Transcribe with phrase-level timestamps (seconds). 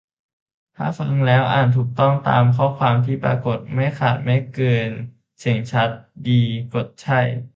[0.75, 4.91] -ถ้าฟังแล้ว อ่านถูกต้องตามข้อความที่ปรากฏ ไม่ขาด ไม่เกิน
[5.39, 6.43] เสียงชัดเจนดี
[6.73, 7.19] กด "ใช่"